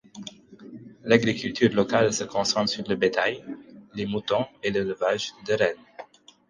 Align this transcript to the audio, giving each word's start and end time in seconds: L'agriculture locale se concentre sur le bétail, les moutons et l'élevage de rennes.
L'agriculture 1.03 1.71
locale 1.75 2.11
se 2.11 2.23
concentre 2.23 2.71
sur 2.71 2.83
le 2.89 2.95
bétail, 2.95 3.45
les 3.93 4.07
moutons 4.07 4.47
et 4.63 4.71
l'élevage 4.71 5.31
de 5.45 5.53
rennes. 5.53 5.77